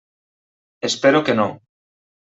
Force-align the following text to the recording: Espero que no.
Espero 0.89 1.23
que 1.27 1.39
no. 1.39 1.49